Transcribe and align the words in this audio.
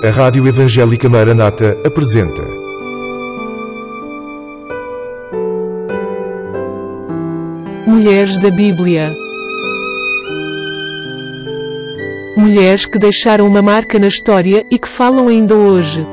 A 0.00 0.10
Rádio 0.10 0.46
Evangélica 0.46 1.08
Maranata 1.08 1.76
apresenta. 1.84 2.40
Mulheres 7.84 8.38
da 8.38 8.48
Bíblia. 8.48 9.12
Mulheres 12.36 12.86
que 12.86 12.96
deixaram 12.96 13.44
uma 13.44 13.60
marca 13.60 13.98
na 13.98 14.06
história 14.06 14.64
e 14.70 14.78
que 14.78 14.86
falam 14.86 15.26
ainda 15.26 15.56
hoje. 15.56 16.06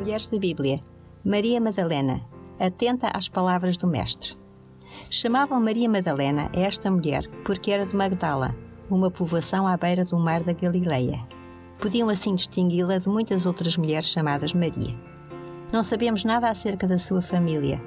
Mulheres 0.00 0.28
da 0.28 0.36
Bíblia. 0.36 0.80
Maria 1.24 1.60
Madalena, 1.60 2.22
atenta 2.58 3.08
às 3.14 3.28
palavras 3.28 3.76
do 3.76 3.86
Mestre. 3.86 4.43
Chamavam 5.10 5.60
Maria 5.60 5.88
Madalena 5.88 6.50
a 6.54 6.60
esta 6.60 6.90
mulher 6.90 7.28
porque 7.44 7.70
era 7.70 7.86
de 7.86 7.94
Magdala, 7.94 8.54
uma 8.90 9.10
povoação 9.10 9.66
à 9.66 9.76
beira 9.76 10.04
do 10.04 10.18
mar 10.18 10.42
da 10.42 10.52
Galileia. 10.52 11.26
Podiam 11.80 12.08
assim 12.08 12.34
distingui-la 12.34 12.98
de 12.98 13.08
muitas 13.08 13.46
outras 13.46 13.76
mulheres 13.76 14.08
chamadas 14.08 14.52
Maria. 14.52 14.94
Não 15.72 15.82
sabemos 15.82 16.24
nada 16.24 16.48
acerca 16.48 16.86
da 16.86 16.98
sua 16.98 17.20
família. 17.20 17.80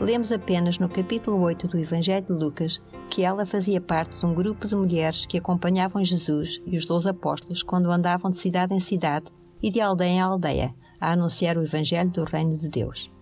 Lemos 0.00 0.32
apenas 0.32 0.78
no 0.78 0.88
capítulo 0.88 1.40
8 1.40 1.68
do 1.68 1.78
Evangelho 1.78 2.26
de 2.26 2.32
Lucas 2.32 2.82
que 3.08 3.22
ela 3.22 3.46
fazia 3.46 3.80
parte 3.80 4.18
de 4.18 4.26
um 4.26 4.34
grupo 4.34 4.66
de 4.66 4.76
mulheres 4.76 5.26
que 5.26 5.38
acompanhavam 5.38 6.04
Jesus 6.04 6.60
e 6.66 6.76
os 6.76 6.84
doze 6.84 7.08
apóstolos 7.08 7.62
quando 7.62 7.90
andavam 7.90 8.30
de 8.30 8.38
cidade 8.38 8.74
em 8.74 8.80
cidade 8.80 9.26
e 9.62 9.70
de 9.70 9.80
aldeia 9.80 10.10
em 10.10 10.20
aldeia 10.20 10.70
a 11.00 11.12
anunciar 11.12 11.56
o 11.56 11.62
Evangelho 11.62 12.10
do 12.10 12.24
Reino 12.24 12.56
de 12.58 12.68
Deus. 12.68 13.15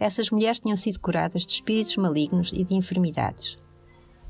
Essas 0.00 0.30
mulheres 0.30 0.58
tinham 0.58 0.78
sido 0.78 0.98
curadas 0.98 1.44
de 1.44 1.52
espíritos 1.52 1.98
malignos 1.98 2.52
e 2.54 2.64
de 2.64 2.74
enfermidades. 2.74 3.58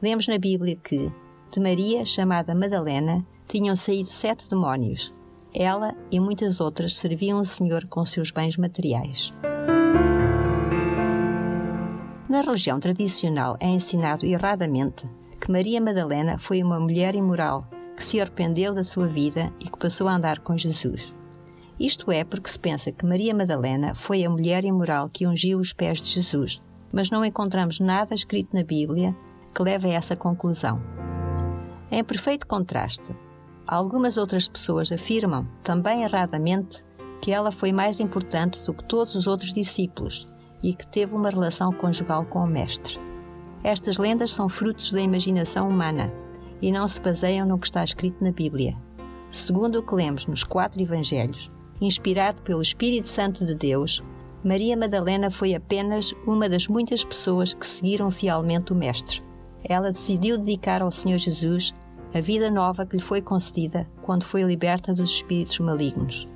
Lemos 0.02 0.26
na 0.26 0.36
Bíblia 0.36 0.74
que, 0.74 1.12
de 1.52 1.60
Maria, 1.60 2.04
chamada 2.04 2.54
Madalena, 2.56 3.24
tinham 3.46 3.76
saído 3.76 4.10
sete 4.10 4.50
demónios. 4.50 5.14
Ela 5.54 5.94
e 6.10 6.18
muitas 6.18 6.60
outras 6.60 6.98
serviam 6.98 7.38
o 7.38 7.46
Senhor 7.46 7.86
com 7.86 8.04
seus 8.04 8.32
bens 8.32 8.56
materiais. 8.56 9.30
Na 12.28 12.40
religião 12.40 12.80
tradicional 12.80 13.56
é 13.60 13.68
ensinado 13.68 14.26
erradamente 14.26 15.08
que 15.40 15.50
Maria 15.50 15.80
Madalena 15.80 16.38
foi 16.38 16.62
uma 16.62 16.80
mulher 16.80 17.14
imoral 17.14 17.64
que 17.96 18.04
se 18.04 18.20
arrependeu 18.20 18.74
da 18.74 18.82
sua 18.82 19.06
vida 19.06 19.52
e 19.60 19.64
que 19.64 19.78
passou 19.78 20.08
a 20.08 20.14
andar 20.14 20.40
com 20.40 20.56
Jesus. 20.56 21.12
Isto 21.80 22.12
é 22.12 22.24
porque 22.24 22.50
se 22.50 22.58
pensa 22.58 22.92
que 22.92 23.06
Maria 23.06 23.34
Madalena 23.34 23.94
foi 23.94 24.22
a 24.22 24.28
mulher 24.28 24.66
imoral 24.66 25.08
que 25.08 25.26
ungiu 25.26 25.58
os 25.58 25.72
pés 25.72 26.02
de 26.02 26.10
Jesus, 26.10 26.60
mas 26.92 27.08
não 27.08 27.24
encontramos 27.24 27.80
nada 27.80 28.14
escrito 28.14 28.54
na 28.54 28.62
Bíblia 28.62 29.16
que 29.54 29.62
leve 29.62 29.88
a 29.88 29.94
essa 29.94 30.14
conclusão. 30.14 30.78
Em 31.90 32.04
perfeito 32.04 32.46
contraste, 32.46 33.16
algumas 33.66 34.18
outras 34.18 34.46
pessoas 34.46 34.92
afirmam, 34.92 35.48
também 35.64 36.02
erradamente, 36.02 36.84
que 37.22 37.32
ela 37.32 37.50
foi 37.50 37.72
mais 37.72 37.98
importante 37.98 38.62
do 38.62 38.74
que 38.74 38.84
todos 38.84 39.14
os 39.14 39.26
outros 39.26 39.54
discípulos 39.54 40.28
e 40.62 40.74
que 40.74 40.86
teve 40.86 41.14
uma 41.14 41.30
relação 41.30 41.72
conjugal 41.72 42.26
com 42.26 42.40
o 42.40 42.46
Mestre. 42.46 42.98
Estas 43.64 43.96
lendas 43.96 44.34
são 44.34 44.50
frutos 44.50 44.92
da 44.92 45.00
imaginação 45.00 45.66
humana 45.66 46.12
e 46.60 46.70
não 46.70 46.86
se 46.86 47.00
baseiam 47.00 47.46
no 47.48 47.58
que 47.58 47.68
está 47.68 47.82
escrito 47.82 48.22
na 48.22 48.32
Bíblia. 48.32 48.76
Segundo 49.30 49.78
o 49.78 49.82
que 49.82 49.94
lemos 49.94 50.26
nos 50.26 50.44
quatro 50.44 50.82
Evangelhos, 50.82 51.50
inspirado 51.80 52.42
pelo 52.42 52.62
Espírito 52.62 53.08
Santo 53.08 53.44
de 53.44 53.54
Deus, 53.54 54.02
Maria 54.44 54.76
Madalena 54.76 55.30
foi 55.30 55.54
apenas 55.54 56.14
uma 56.26 56.48
das 56.48 56.66
muitas 56.66 57.04
pessoas 57.04 57.52
que 57.52 57.66
seguiram 57.66 58.10
fielmente 58.10 58.72
o 58.72 58.76
Mestre. 58.76 59.20
Ela 59.62 59.92
decidiu 59.92 60.38
dedicar 60.38 60.82
ao 60.82 60.90
Senhor 60.90 61.18
Jesus 61.18 61.74
a 62.14 62.20
vida 62.20 62.50
nova 62.50 62.86
que 62.86 62.96
lhe 62.96 63.02
foi 63.02 63.20
concedida 63.20 63.86
quando 64.02 64.24
foi 64.24 64.42
liberta 64.42 64.94
dos 64.94 65.10
espíritos 65.10 65.58
malignos. 65.60 66.26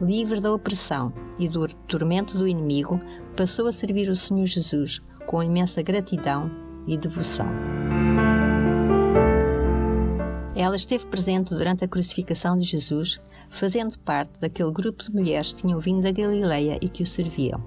Livre 0.00 0.40
da 0.40 0.52
opressão 0.52 1.12
e 1.38 1.48
do 1.48 1.66
tormento 1.86 2.36
do 2.36 2.48
inimigo, 2.48 2.98
passou 3.36 3.66
a 3.66 3.72
servir 3.72 4.10
o 4.10 4.16
Senhor 4.16 4.46
Jesus 4.46 5.00
com 5.26 5.42
imensa 5.42 5.80
gratidão 5.80 6.50
e 6.86 6.96
devoção. 6.96 7.46
Ela 10.54 10.76
esteve 10.76 11.06
presente 11.06 11.50
durante 11.50 11.84
a 11.84 11.88
crucificação 11.88 12.58
de 12.58 12.68
Jesus, 12.68 13.20
fazendo 13.52 13.98
parte 13.98 14.40
daquele 14.40 14.72
grupo 14.72 15.04
de 15.04 15.14
mulheres 15.14 15.52
que 15.52 15.62
tinham 15.62 15.78
vindo 15.78 16.02
da 16.02 16.10
Galileia 16.10 16.78
e 16.80 16.88
que 16.88 17.02
o 17.02 17.06
serviam. 17.06 17.62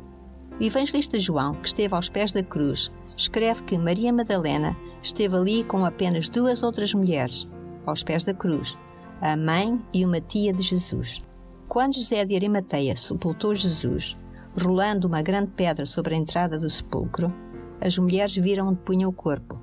O 0.59 0.63
evangelista 0.63 1.19
João, 1.19 1.53
que 1.53 1.67
esteve 1.67 1.93
aos 1.93 2.09
pés 2.09 2.31
da 2.31 2.43
cruz, 2.43 2.91
escreve 3.15 3.63
que 3.63 3.77
Maria 3.77 4.11
Madalena 4.11 4.75
esteve 5.01 5.35
ali 5.35 5.63
com 5.63 5.85
apenas 5.85 6.27
duas 6.27 6.63
outras 6.63 6.93
mulheres, 6.93 7.47
aos 7.85 8.03
pés 8.03 8.23
da 8.23 8.33
cruz, 8.33 8.77
a 9.21 9.37
mãe 9.37 9.79
e 9.93 10.03
uma 10.03 10.19
tia 10.19 10.51
de 10.51 10.63
Jesus. 10.63 11.21
Quando 11.67 11.95
José 11.95 12.25
de 12.25 12.35
Arimateia 12.35 12.95
sepultou 12.95 13.53
Jesus, 13.53 14.17
rolando 14.59 15.07
uma 15.07 15.21
grande 15.21 15.51
pedra 15.51 15.85
sobre 15.85 16.15
a 16.15 16.17
entrada 16.17 16.57
do 16.57 16.69
sepulcro, 16.69 17.33
as 17.79 17.97
mulheres 17.97 18.35
viram 18.35 18.69
onde 18.69 18.79
punha 18.79 19.07
o 19.07 19.13
corpo. 19.13 19.61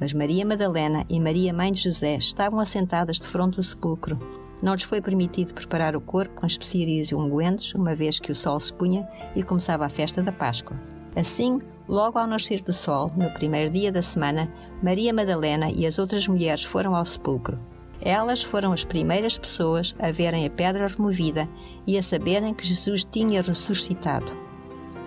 Mas 0.00 0.12
Maria 0.12 0.46
Madalena 0.46 1.04
e 1.08 1.20
Maria, 1.20 1.52
mãe 1.52 1.70
de 1.70 1.80
José, 1.80 2.16
estavam 2.16 2.58
assentadas 2.58 3.16
de 3.16 3.26
fronte 3.26 3.56
do 3.56 3.62
sepulcro. 3.62 4.18
Não 4.62 4.74
lhes 4.74 4.84
foi 4.84 5.00
permitido 5.00 5.52
preparar 5.52 5.96
o 5.96 6.00
corpo 6.00 6.40
com 6.40 6.46
especiarias 6.46 7.08
e 7.08 7.14
ungüentos, 7.16 7.74
uma 7.74 7.96
vez 7.96 8.20
que 8.20 8.30
o 8.30 8.34
sol 8.34 8.60
se 8.60 8.72
punha 8.72 9.06
e 9.34 9.42
começava 9.42 9.84
a 9.84 9.88
festa 9.88 10.22
da 10.22 10.30
Páscoa. 10.30 10.76
Assim, 11.16 11.60
logo 11.88 12.18
ao 12.18 12.26
nascer 12.26 12.62
do 12.62 12.72
sol, 12.72 13.10
no 13.16 13.28
primeiro 13.32 13.70
dia 13.70 13.90
da 13.90 14.00
semana, 14.00 14.50
Maria 14.82 15.12
Madalena 15.12 15.70
e 15.70 15.84
as 15.84 15.98
outras 15.98 16.28
mulheres 16.28 16.62
foram 16.62 16.94
ao 16.94 17.04
sepulcro. 17.04 17.58
Elas 18.00 18.42
foram 18.42 18.72
as 18.72 18.84
primeiras 18.84 19.36
pessoas 19.36 19.94
a 19.98 20.10
verem 20.10 20.46
a 20.46 20.50
pedra 20.50 20.86
removida 20.86 21.48
e 21.86 21.98
a 21.98 22.02
saberem 22.02 22.54
que 22.54 22.66
Jesus 22.66 23.04
tinha 23.04 23.42
ressuscitado. 23.42 24.32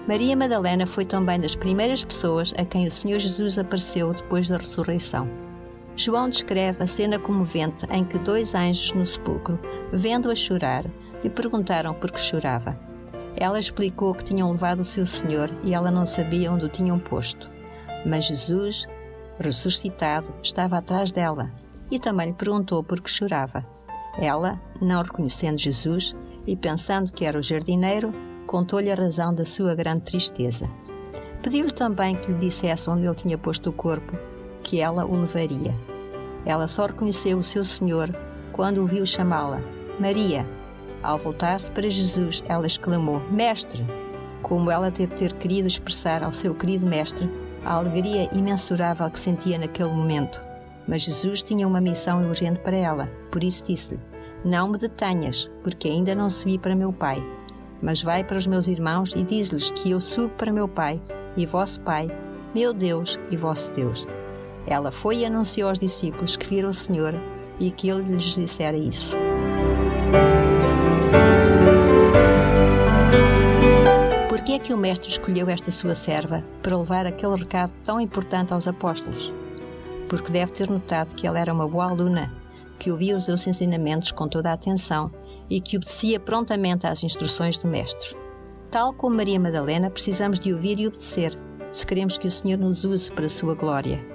Maria 0.07 0.35
Madalena 0.35 0.85
foi 0.85 1.03
também 1.03 1.39
das 1.39 1.55
primeiras 1.55 2.03
pessoas 2.03 2.53
a 2.57 2.63
quem 2.63 2.85
o 2.85 2.91
Senhor 2.91 3.19
Jesus 3.19 3.57
apareceu 3.57 4.13
depois 4.13 4.47
da 4.47 4.57
ressurreição. 4.57 5.27
João 5.95 6.27
descreve 6.27 6.83
a 6.83 6.87
cena 6.87 7.17
comovente 7.17 7.85
em 7.89 8.03
que 8.03 8.17
dois 8.19 8.53
anjos 8.53 8.91
no 8.91 9.05
sepulcro, 9.05 9.57
vendo-a 9.93 10.35
chorar, 10.35 10.83
lhe 11.23 11.29
perguntaram 11.29 11.93
por 11.93 12.11
que 12.11 12.19
chorava. 12.19 12.77
Ela 13.37 13.59
explicou 13.59 14.13
que 14.13 14.23
tinham 14.23 14.51
levado 14.51 14.79
o 14.79 14.85
seu 14.85 15.05
Senhor 15.05 15.49
e 15.63 15.73
ela 15.73 15.89
não 15.89 16.05
sabia 16.05 16.51
onde 16.51 16.65
o 16.65 16.69
tinham 16.69 16.99
posto. 16.99 17.49
Mas 18.05 18.25
Jesus, 18.25 18.87
ressuscitado, 19.39 20.33
estava 20.43 20.77
atrás 20.77 21.11
dela 21.13 21.49
e 21.89 21.97
também 21.97 22.27
lhe 22.27 22.33
perguntou 22.33 22.83
por 22.83 22.99
que 22.99 23.09
chorava. 23.09 23.65
Ela, 24.17 24.59
não 24.81 25.01
reconhecendo 25.01 25.57
Jesus 25.57 26.13
e 26.45 26.57
pensando 26.57 27.11
que 27.11 27.25
era 27.25 27.39
o 27.39 27.43
jardineiro, 27.43 28.13
contou-lhe 28.45 28.91
a 28.91 28.95
razão 28.95 29.33
da 29.33 29.45
sua 29.45 29.73
grande 29.75 30.03
tristeza. 30.03 30.69
Pediu-lhe 31.41 31.71
também 31.71 32.15
que 32.15 32.31
lhe 32.31 32.37
dissesse 32.37 32.89
onde 32.89 33.05
ele 33.05 33.15
tinha 33.15 33.37
posto 33.37 33.69
o 33.69 33.73
corpo, 33.73 34.17
que 34.65 34.81
ela 34.81 35.05
o 35.05 35.15
levaria. 35.15 35.73
Ela 36.45 36.67
só 36.67 36.87
reconheceu 36.87 37.37
o 37.37 37.43
seu 37.43 37.63
Senhor 37.63 38.09
quando 38.51 38.81
o 38.81 38.87
viu 38.87 39.05
chamá-la, 39.05 39.61
Maria. 39.99 40.45
Ao 41.01 41.17
voltar-se 41.17 41.71
para 41.71 41.89
Jesus, 41.89 42.43
ela 42.49 42.67
exclamou: 42.67 43.21
Mestre! 43.31 43.85
Como 44.41 44.69
ela 44.69 44.91
deve 44.91 45.15
ter 45.15 45.33
querido 45.33 45.67
expressar 45.67 46.23
ao 46.23 46.33
seu 46.33 46.53
querido 46.53 46.85
Mestre 46.85 47.29
a 47.63 47.75
alegria 47.75 48.29
imensurável 48.33 49.09
que 49.09 49.19
sentia 49.19 49.57
naquele 49.57 49.91
momento. 49.91 50.41
Mas 50.87 51.03
Jesus 51.03 51.41
tinha 51.41 51.67
uma 51.67 51.79
missão 51.79 52.27
urgente 52.27 52.59
para 52.59 52.75
ela, 52.75 53.07
por 53.31 53.43
isso 53.43 53.63
disse-lhe: 53.63 53.99
Não 54.43 54.67
me 54.67 54.77
detenhas, 54.77 55.49
porque 55.63 55.87
ainda 55.87 56.13
não 56.13 56.29
subi 56.29 56.57
para 56.57 56.75
meu 56.75 56.91
Pai 56.91 57.23
mas 57.81 58.01
vai 58.01 58.23
para 58.23 58.37
os 58.37 58.47
meus 58.47 58.67
irmãos 58.67 59.13
e 59.15 59.23
diz-lhes 59.23 59.69
que 59.71 59.91
eu 59.91 60.01
subo 60.01 60.29
para 60.29 60.51
meu 60.51 60.67
Pai 60.67 60.99
e 61.37 61.45
vosso 61.45 61.79
Pai, 61.81 62.07
meu 62.53 62.73
Deus 62.73 63.19
e 63.29 63.37
vosso 63.37 63.71
Deus. 63.73 64.07
Ela 64.67 64.91
foi 64.91 65.17
e 65.17 65.25
anunciou 65.25 65.69
aos 65.69 65.79
discípulos 65.79 66.35
que 66.35 66.47
viram 66.47 66.69
o 66.69 66.73
Senhor 66.73 67.13
e 67.59 67.71
que 67.71 67.89
ele 67.89 68.03
lhes 68.03 68.35
dissera 68.35 68.75
isso. 68.75 69.15
Por 74.27 74.41
que 74.41 74.53
é 74.53 74.59
que 74.59 74.73
o 74.73 74.77
Mestre 74.77 75.09
escolheu 75.09 75.49
esta 75.49 75.71
sua 75.71 75.95
serva 75.95 76.43
para 76.61 76.77
levar 76.77 77.05
aquele 77.05 77.35
recado 77.35 77.71
tão 77.83 77.99
importante 77.99 78.53
aos 78.53 78.67
apóstolos? 78.67 79.31
Porque 80.09 80.31
deve 80.31 80.51
ter 80.51 80.69
notado 80.69 81.15
que 81.15 81.25
ela 81.25 81.39
era 81.39 81.53
uma 81.53 81.67
boa 81.67 81.89
aluna, 81.89 82.31
que 82.77 82.91
ouvia 82.91 83.15
os 83.15 83.25
seus 83.25 83.45
ensinamentos 83.47 84.11
com 84.11 84.27
toda 84.27 84.49
a 84.49 84.53
atenção 84.53 85.11
e 85.49 85.61
que 85.61 85.77
obedecia 85.77 86.19
prontamente 86.19 86.85
às 86.87 87.03
instruções 87.03 87.57
do 87.57 87.67
Mestre. 87.67 88.15
Tal 88.69 88.93
como 88.93 89.15
Maria 89.15 89.39
Madalena, 89.39 89.89
precisamos 89.89 90.39
de 90.39 90.51
ouvir 90.51 90.79
e 90.79 90.87
obedecer, 90.87 91.37
se 91.71 91.85
queremos 91.85 92.17
que 92.17 92.27
o 92.27 92.31
Senhor 92.31 92.57
nos 92.57 92.83
use 92.83 93.11
para 93.11 93.25
a 93.25 93.29
sua 93.29 93.55
glória. 93.55 94.14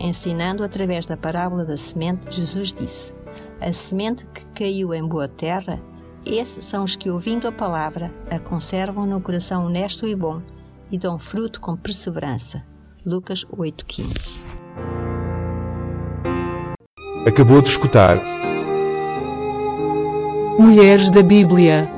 Ensinando 0.00 0.62
através 0.62 1.06
da 1.06 1.16
parábola 1.16 1.64
da 1.64 1.76
semente, 1.76 2.30
Jesus 2.30 2.72
disse: 2.72 3.12
A 3.60 3.72
semente 3.72 4.24
que 4.26 4.44
caiu 4.54 4.94
em 4.94 5.06
boa 5.06 5.26
terra, 5.26 5.80
esses 6.24 6.64
são 6.64 6.84
os 6.84 6.94
que, 6.94 7.10
ouvindo 7.10 7.48
a 7.48 7.52
palavra, 7.52 8.10
a 8.30 8.38
conservam 8.38 9.06
no 9.06 9.20
coração 9.20 9.66
honesto 9.66 10.06
e 10.06 10.14
bom 10.14 10.40
e 10.90 10.98
dão 10.98 11.18
fruto 11.18 11.60
com 11.60 11.76
perseverança. 11.76 12.62
Lucas 13.04 13.44
8,15. 13.46 14.08
Acabou 17.26 17.60
de 17.60 17.68
escutar 17.68 18.18
Mulheres 20.58 21.10
da 21.10 21.22
Bíblia. 21.22 21.90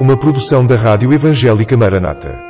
uma 0.00 0.16
produção 0.16 0.66
da 0.66 0.76
Rádio 0.76 1.12
Evangélica 1.12 1.76
Maranata. 1.76 2.49